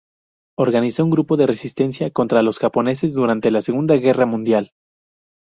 [0.57, 4.71] Organizó un grupo de resistencia contra los japoneses durante la Segunda Guerra Mundial.